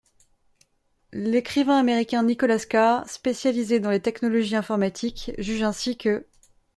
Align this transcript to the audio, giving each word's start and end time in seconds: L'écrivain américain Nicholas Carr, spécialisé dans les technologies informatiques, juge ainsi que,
L'écrivain 1.13 1.77
américain 1.77 2.23
Nicholas 2.23 2.65
Carr, 2.67 3.07
spécialisé 3.07 3.79
dans 3.79 3.91
les 3.91 3.99
technologies 3.99 4.55
informatiques, 4.55 5.31
juge 5.37 5.61
ainsi 5.61 5.95
que, 5.95 6.25